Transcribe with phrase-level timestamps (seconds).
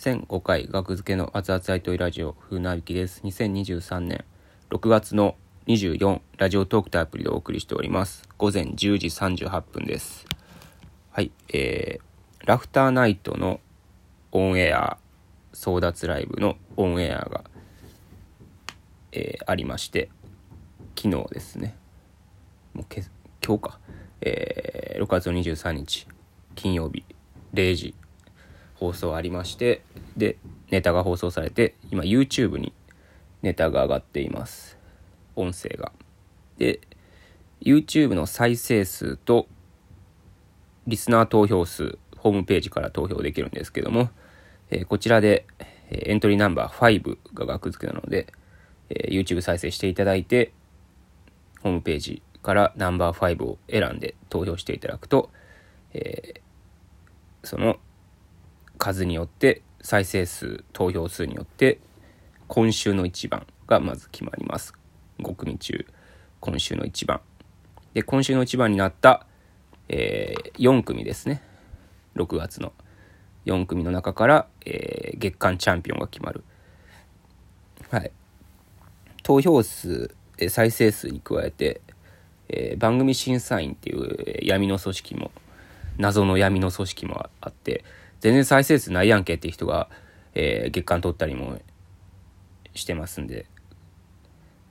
[0.00, 3.20] 1005回学付けの熱々アイトイラジオ風なびきです。
[3.22, 4.24] 2023年
[4.70, 5.36] 6月の
[5.66, 8.26] 24ラジオトークとアプリでお送りしております。
[8.38, 10.24] 午前10時38分です。
[11.10, 13.60] はい、えー、ラフターナイトの
[14.32, 14.96] オンエア、
[15.52, 17.44] 争奪ライブのオンエアが、
[19.12, 20.08] えー、ありまして、
[20.96, 21.76] 昨日ですね、
[22.72, 23.04] もうけ
[23.46, 23.78] 今日か、
[24.22, 26.06] えー、6月の23日、
[26.54, 27.04] 金曜日、
[27.52, 27.94] 0時
[28.80, 29.82] 放送ありまして
[30.16, 30.38] で
[30.70, 32.72] ネタが放送されて今 YouTube に
[33.42, 34.78] ネタが上がっています。
[35.36, 35.92] 音声が。
[36.58, 36.80] で
[37.60, 39.46] YouTube の再生数と
[40.86, 44.10] リスナー投票数ホームページから投票できるんですけども、
[44.70, 48.26] えー、こちらで、えエントリーナンバー5が額付けなので、
[48.88, 50.52] えー、YouTube 再生していただいて
[51.62, 55.30] ホームページからナンバー5を選んで投票していただくと、
[55.92, 57.78] えー、その
[58.80, 61.78] 数によって再生数投票数によって
[62.48, 64.72] 今週の1番がまず決まります。
[65.20, 65.86] 5組中
[66.40, 67.20] 今週の1番。
[67.92, 69.26] で今週の1番になった、
[69.90, 71.42] えー、4組ですね。
[72.16, 72.72] 6月の
[73.44, 76.42] 4組の中から、えー、月間チャンピオンが決まる。
[77.90, 78.10] はい。
[79.22, 80.14] 投票数
[80.48, 81.82] 再生数に加えて、
[82.48, 85.30] えー、番組審査員っていう闇の組織も
[85.98, 87.84] 謎の闇の組織もあって
[88.20, 89.88] 全然再生数ないやんけっていう人が、
[90.34, 91.58] えー、月間取ったりも
[92.74, 93.46] してますんで、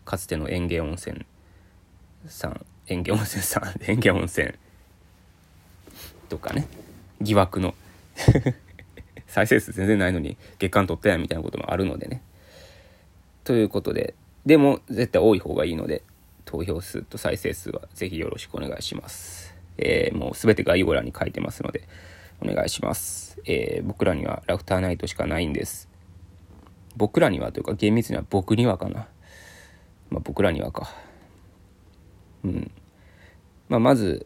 [0.05, 1.25] かつての園芸温泉
[2.27, 4.53] さん、園芸温泉さん、 園芸温泉
[6.30, 6.67] とかね、
[7.22, 7.75] 疑惑の
[9.27, 12.22] 再生数全然ないのに月間取ったやんみたいなこともあるのでね。
[13.44, 14.14] ということで、
[14.45, 16.03] でも絶対多い方がいいので、
[16.45, 19.55] 投票数と再生数はぜひよろしくお願いします。
[19.77, 21.88] えー、もうすべて概要欄に書いてますので、
[22.42, 23.40] お願いします。
[23.45, 25.90] えー、僕らにはラフターナイトしかないんです。
[26.95, 29.08] 僕らにはというか厳密には僕にはかな。
[30.09, 30.90] まあ僕らにはか。
[32.44, 32.72] うん。
[33.67, 34.26] まあまず、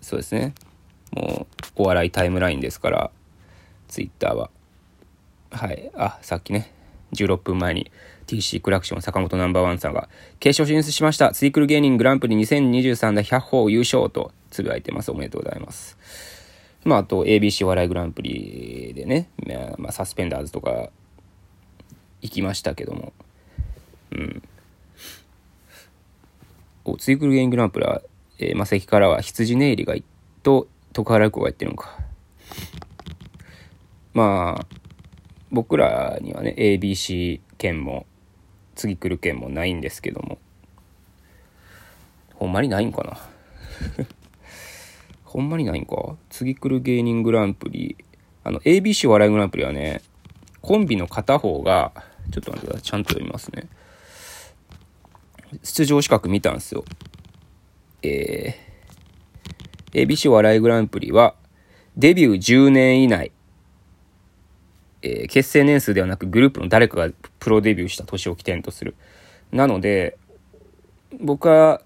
[0.00, 0.54] そうですね。
[1.12, 3.10] もうお笑いタイムラインですから、
[3.88, 4.50] ツイッターは。
[5.50, 5.90] はい。
[5.94, 6.72] あ、さっきね、
[7.14, 7.90] 16分前に
[8.26, 10.08] TC クラクション坂本ナンバーワンさんが
[10.40, 11.32] 決勝進出しました。
[11.32, 15.10] ツイクル芸人グランプリ2023で100歩優勝とつぶやいてます。
[15.10, 16.33] おめでとうございます。
[16.84, 19.30] まあ、あと ABC 笑いグランプリでね、
[19.78, 20.90] まあ、サスペンダーズとか
[22.20, 23.12] 行きましたけども、
[24.12, 24.42] うん。
[26.84, 28.02] お、ツイクルゲイングランプリは、
[28.38, 29.94] えー、マセキからは羊ネイリが
[30.42, 31.98] と徳原子がやってるのか。
[34.12, 34.66] まあ、
[35.50, 38.06] 僕らにはね、ABC 券も、
[38.74, 40.38] 次来る券もないんですけども、
[42.34, 43.18] ほんまにないんかな。
[45.34, 46.16] ほんまにないんか？
[46.30, 47.96] 次来る芸人グランプリ。
[48.44, 50.00] あの、ABC 笑いグランプリはね、
[50.60, 51.92] コンビの片方が、
[52.30, 52.82] ちょっと待ってください。
[52.82, 53.68] ちゃんと読みますね。
[55.64, 56.84] 出場資格見たんですよ。
[58.02, 61.34] えー、ABC 笑いグランプリは、
[61.96, 63.32] デビュー10年以内、
[65.02, 68.94] えー、結成年数ではなくグループの誰かがプロデビューした年を起点とする。
[69.50, 70.16] なので、
[71.20, 71.82] 僕は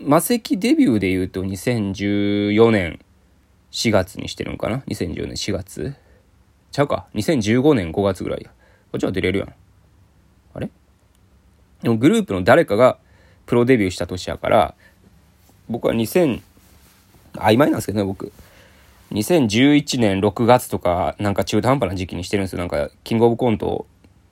[0.00, 3.00] 魔石デビューで言うと2014年
[3.70, 5.94] 4月にしてるんかな ?2014 年4月？
[6.72, 8.50] ちゃうか ?2015 年5月ぐらいや。
[8.92, 9.54] あ、じゃあ出れるやん。
[10.54, 10.68] あれ？
[11.82, 12.98] でもグループの誰かが
[13.46, 14.74] プロデビューした年やから、
[15.68, 16.42] 僕は2000、
[17.34, 18.32] 曖昧なんですけどね、僕。
[19.12, 22.58] 2011年6月とか、なんか中途半端な時期にしてるんですよ。
[22.58, 23.86] なんか、キングオブコント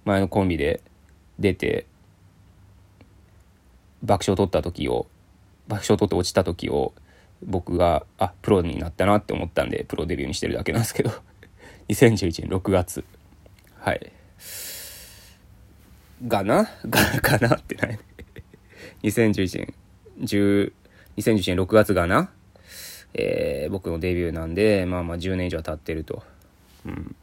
[0.05, 0.81] 前のコンビで
[1.39, 1.87] 出て、
[4.03, 5.07] 爆笑取った時を
[5.69, 6.93] 爆笑取って落ちた時を
[7.45, 11.11] 僕があプロになったなって思ったんでプロデビューにしてるだけなんですけど。
[11.89, 13.05] 2011年6月。
[13.79, 14.13] はい。
[16.27, 16.71] がな？
[16.89, 17.99] がかなってない。
[19.03, 19.75] 2011年
[20.21, 20.73] 10
[21.17, 22.31] 2011年6月がな、
[23.13, 26.23] えー、僕のデビューなんでまあまあ10年以上経ってると。
[26.87, 27.17] うん。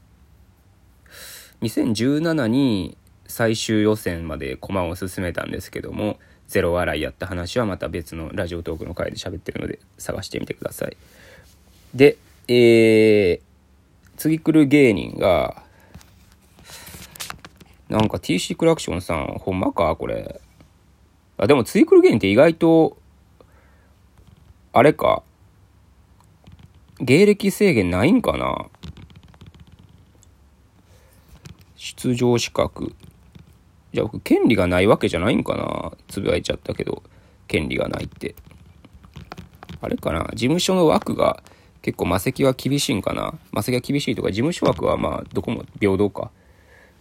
[1.62, 2.98] 2017に
[3.30, 10.98] 最終予選まで駒を進めたんですけどもゼロ笑いやった話はまた別のラジオトークの回で喋ってるので探してみてください。
[11.94, 12.18] で、
[12.48, 13.42] えー、
[14.18, 15.64] 次来る芸人が、
[17.88, 20.42] なんか TC クラクションさん、ほんまかこれ。
[21.38, 22.98] あ、でも次来る芸人って意外と、
[24.74, 25.24] あれか。
[27.00, 28.66] 芸歴制限ないんかな
[31.76, 32.94] 出場資格。
[33.94, 35.92] じゃあ僕、権利がないわけじゃないんかな？
[36.08, 37.04] つぶやいちゃったけど、
[37.48, 38.36] 権利がないって。
[39.82, 40.30] あれかな？
[40.34, 41.42] 事務所の枠が
[41.82, 43.34] 結構魔石は厳しいんかな？
[43.52, 46.32] 魔石は厳しいとか、事務所枠はまあ、どこも平等か。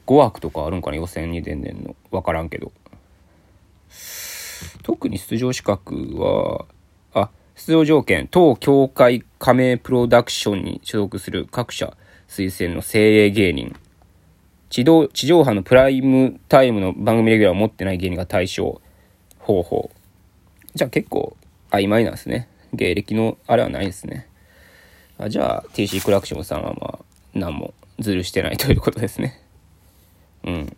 [0.06, 0.96] 5枠とかあるんかな？
[0.96, 1.94] 予選に出んねんの。
[2.10, 2.72] わからんけど。
[4.82, 6.64] 特に出場資格は、
[7.12, 11.96] あ、出場条件、当協会加盟プロダクションに所属する各社
[12.28, 13.76] 推薦の精鋭芸人。
[14.70, 18.80] 地上地上波のプライムタイムの番組レギュラーを持ってない芸人が対象。
[19.48, 19.90] 方法。
[20.74, 21.34] じゃあ結構
[21.70, 22.48] 曖昧なんですね。
[22.74, 24.28] 芸歴のあれはないですね。
[25.16, 29.42] あじゃあ TC クラクションさんはまあ何もズルしてないということですね。
[30.44, 30.76] うん。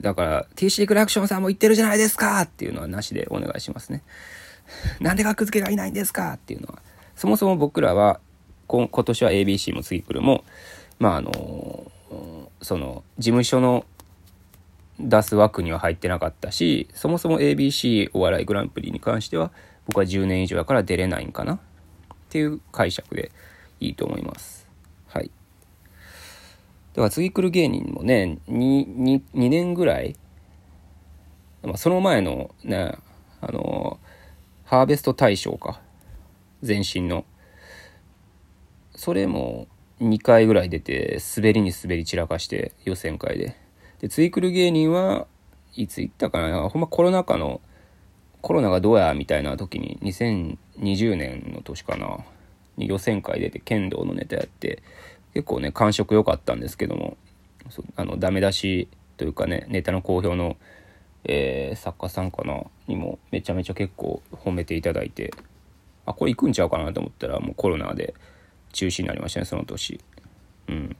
[0.00, 4.02] だから TC クラクションさんも言ってるじゃないですかっていうのはなしでお願いしますね。
[5.00, 6.82] なんで学付けがいないんですかっていうのは。
[7.14, 8.20] そもそも僕らは
[8.66, 10.44] 今年は ABC も次来るも、
[10.98, 11.90] まああの、
[12.62, 13.84] その事務所の
[14.98, 19.50] 出す枠には入ってなかったし、そもそも ABC お笑いグランプリに関しては、
[19.86, 21.58] 僕は10年以上やから出れないんかなっ
[22.30, 23.30] ていう解釈で
[23.80, 24.66] いいと思います。
[25.08, 25.30] はい。
[26.94, 30.16] では次来る芸人もね、2, 2, 2年ぐらい、
[31.62, 32.94] ま、その前のね、
[33.40, 34.00] あの、
[34.64, 35.80] ハーベスト大賞か。
[36.66, 37.24] 前身の。
[38.96, 39.68] それも
[40.00, 43.56] 2回ぐらい出て、滑りに滑り散らかして予選会で。
[44.00, 45.26] で、ツイクル芸人は
[45.74, 46.68] いつ行ったかな？
[46.68, 47.60] ほんまコロナ禍の、
[48.40, 52.18] コロナがどうやみたいな時に、2020年の年かな？
[52.76, 54.82] に予選会出て剣道のネタやって、
[55.34, 57.16] 結構ね、感触良かったんですけども、
[57.96, 60.56] あの、ダメ出しというかね、ネタの好評の、
[61.24, 65.32] えー、作家さんかなにもめちゃめちゃ結構褒めていただいて、
[66.04, 68.14] あ、これ行くんちゃうかなと思ったらもうコロナで
[68.76, 69.98] 中止になりましたね、その年。
[70.68, 70.96] うん。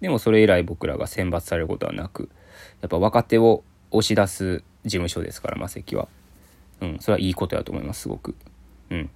[0.00, 2.28] でもそれ以来僕らが選抜されることはなく、
[2.80, 3.62] やっぱ若手を
[3.92, 6.08] 押し出す事務所ですから、魔石は。
[6.80, 8.34] うん、それはいいことやと思います、すごく。
[8.90, 9.10] うん。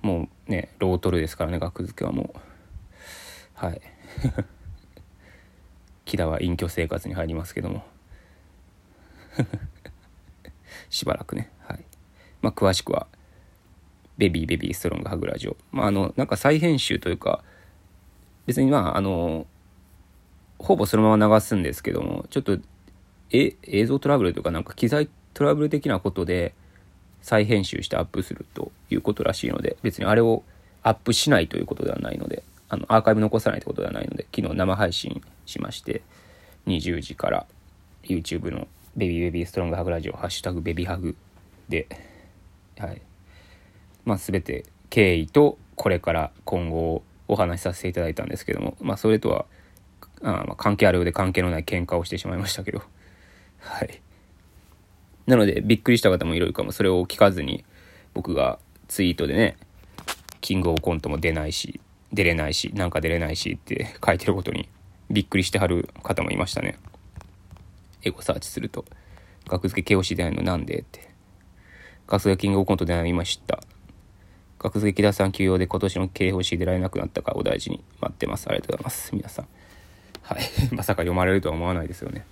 [0.00, 2.38] もうね、ロートルですからね、学付けはもう。
[3.54, 3.80] はい。
[6.06, 7.84] 木田は隠居生活に入りますけども。
[10.88, 11.50] しばらくね。
[11.60, 11.84] はい。
[12.40, 13.06] まあ、詳しくは、
[14.22, 15.56] ベビーベビーストロングハグラジオ。
[15.72, 17.42] まあ、あの、なんか再編集というか、
[18.46, 19.46] 別にまあ、あの、
[20.58, 22.58] ほぼそのまま流すんですけども、ちょっと、
[23.32, 26.54] え、映像トラブルというかなんか機材トラブル的なことで
[27.22, 30.44] 再編集してアップするということらしいので、別にあれを
[30.84, 36.02] アップしないということではないので、あの、アーカイブ残さないということではないので、昨日生配信しまして、
[36.68, 37.46] 20時から
[38.04, 41.16] YouTube のベビーベビーストロングハグラジオ、ハッシュタグベビーハグ
[41.68, 41.88] で、
[42.78, 43.02] はい。
[44.04, 49.46] まあ、すべて経緯とこれから今後お話しさせていただいたんですけども、まあ、それとは、
[50.22, 52.82] あまあ関係あるようで関係のない喧嘩をしてしまいましたけど、
[53.58, 54.00] はい。
[55.26, 57.64] なので、びっくりした方もいるかも、それを聞かずに、
[58.12, 58.58] 僕が
[58.88, 59.56] ツイートでね、
[60.40, 61.80] キングオブコントも出ないし、
[62.12, 64.68] 出れないし、なんか出れないしって書いてることに
[65.10, 66.76] びっくりしてはる方もいましたね。
[68.02, 68.84] エゴサーチすると、
[69.48, 71.08] 学付け KOC 出ないのなんでって。
[72.08, 73.62] 学付けキングオブコント出ないの今知った。
[74.62, 78.48] 学付け木田さん休養で今年の KOC 出られなくなったかお大事に待ってます。
[78.48, 79.14] ありがとうございます。
[79.14, 79.48] 皆さん。
[80.22, 80.42] はい。
[80.72, 82.24] まさか読まれるとは思わないですよね。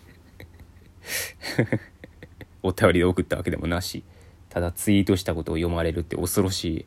[2.62, 4.04] お便りで送ったわけでもなし、
[4.48, 6.86] ただツイートしたことを読まれるって恐ろしい、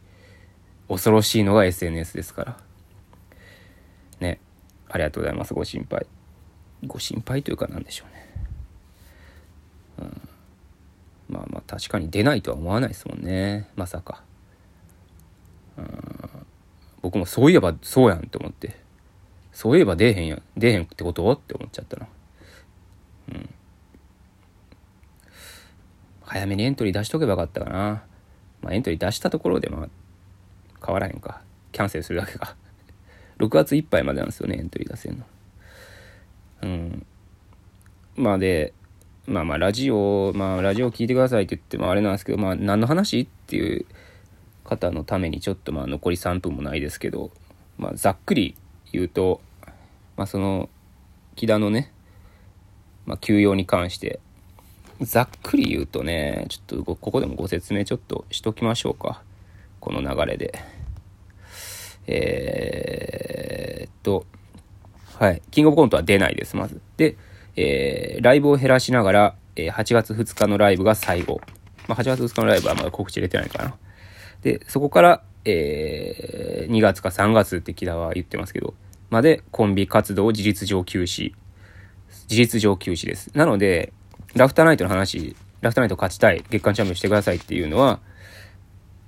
[0.87, 2.57] 恐ろしいのが SNS ですから。
[4.21, 4.39] ね。
[4.87, 5.53] ありがとうございます。
[5.53, 6.05] ご心配。
[6.85, 8.29] ご心配というかなんでしょうね。
[9.99, 10.29] うん。
[11.35, 13.67] まあまあ確かに出ないとは思わないですもんね。
[13.75, 14.23] まさか。
[17.03, 18.81] 僕もそういえばそうやんって思って。
[19.51, 20.41] そういえば出えへんやん。
[20.57, 21.31] 出えへんってこと？
[21.31, 22.07] って思っちゃったな。
[23.29, 23.49] うん。
[26.23, 28.03] 早めにエントリー出しとけばよかったかな。
[28.61, 29.89] まあエントリー出したところでまあ
[30.83, 31.41] 変わらへんか。
[31.73, 32.55] キャンセルするだけか。
[33.37, 35.25] 6月いっぱいまでなんですよね、エントリー出せるの。
[36.61, 37.05] うん。
[38.15, 38.73] まあで、
[39.27, 43.19] まあまあラジオ、まあラジオ聞いてくださいって言ってもあれなんですけど、まあ何の話？
[43.21, 43.85] っていう
[44.63, 47.31] 方のためにちょっとまあ残り3分もないですけど、
[47.77, 48.55] まあざっくり
[48.91, 49.41] 言うと、
[50.15, 50.69] まあその、
[51.35, 51.91] 木田のね、
[53.05, 54.19] まあ休養に関して、
[55.01, 59.21] ざっくり言うとね、ちょっとここでもご説明ちょっとしときましょうか。
[59.79, 60.59] この流れで。
[62.07, 64.25] えー、っと、
[65.15, 65.41] はい。
[65.51, 66.81] キングオブコントは出ないです、まず。
[66.97, 67.17] で、
[67.55, 71.41] えー、ライブを減らしながら、えー、8月2日のライブが最後。
[71.87, 73.75] まあ、8月2日のライブはまだ告知入れてないかな。
[74.43, 78.73] で、そこから、えー、2月か3月って木田は言ってますけど、
[79.09, 81.33] までコンビ活動を事実上休止。
[82.27, 83.31] 事実上休止です。
[83.35, 83.93] なので、
[84.35, 88.01] ラフターナイトの話ラフトナイト勝ちたい、月間チャンピオンしてくださいっていうのは、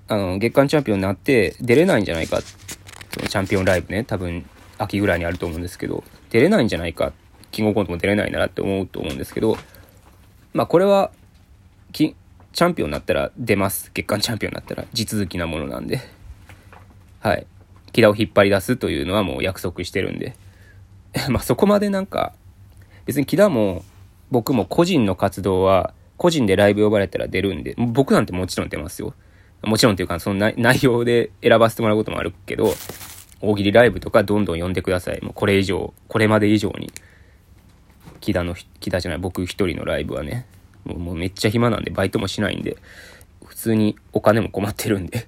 [0.08, 2.40] あの、月間チャンピオンになって出れないんじゃないか。
[2.42, 7.12] そのチャンピオンライブね、多分、秋ぐらいにあると思うんですけど、出れないんじゃないか。
[7.52, 9.58] キングオブコントも出れないならって思うと思うんですけど、
[10.54, 11.12] まあこれは、
[11.92, 12.16] き
[12.56, 13.92] チャンピオンになったら出ます。
[13.94, 14.86] 月間チャンピオンになったら。
[14.94, 16.00] 地続きなものなんで。
[17.20, 17.46] はい。
[17.92, 20.38] 木田を引っ張り出すというのはもう約束してるんで。
[21.28, 22.32] まあそこまでなんか、
[23.06, 23.84] 別に木田も
[24.32, 29.14] 僕も個人の活動は、個人でライブ呼ばれたら出るんで、僕なんてもちろん出ますよ。
[29.62, 32.74] もちろんっていうか、その内容で選ばせてもらうこともあるけど、
[33.42, 35.22] 大喜利ライブとかどんどん呼んでください。
[35.22, 36.90] もうこれ以上、これまで以上に。
[38.22, 40.46] 木田の、木田じゃない、僕一人のライブはね。
[40.86, 42.78] もうめっちゃ暇なんで、バイトもしないんで、
[43.44, 45.28] 普通にお金も困ってるんで。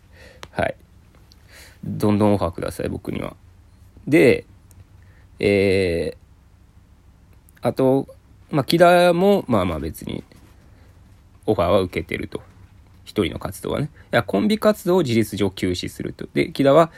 [0.50, 0.74] はい。
[1.84, 3.36] どんどんオファーください、僕には。
[4.08, 4.46] で、
[5.38, 8.08] えー、あと、
[8.50, 10.24] まあ、木田も、まあまあ別に、
[11.46, 12.42] オファーは受けてると。
[13.04, 13.90] 一人の活動はね。
[14.12, 16.26] いや、コンビ活動を事実上休止すると。
[16.32, 16.90] で、木田は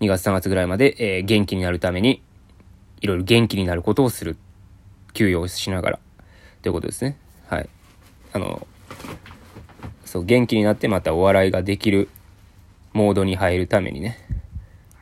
[0.00, 2.22] 2月3月ぐらいまで、えー、元気になるために、
[3.00, 4.36] いろいろ元気になることをする。
[5.12, 5.98] 休養しながら。
[6.62, 7.16] ということですね。
[7.48, 7.68] はい。
[8.32, 8.66] あの、
[10.04, 12.08] そう、元気になってまたお笑いができる
[12.92, 14.18] モードに入るためにね、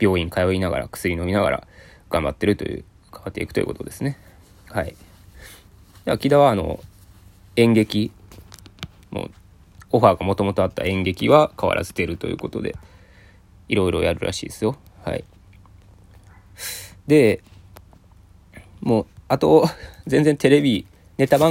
[0.00, 1.68] 病院通いながら、薬飲みながら
[2.10, 4.18] 頑張ってるという、頑張っていくということですね。
[4.68, 4.96] はい。
[6.04, 6.80] で、木田はあの、
[7.56, 8.10] 演劇、
[9.10, 9.30] もう、
[9.90, 12.76] オファーがもともとあった演劇は変わらず出るということで、
[13.68, 14.76] いろいろやるらしいですよ。
[15.04, 15.24] はい。
[17.06, 17.42] で、
[18.80, 19.68] もう、あと、
[20.06, 20.86] 全然テレビ、
[21.18, 21.50] ネタ番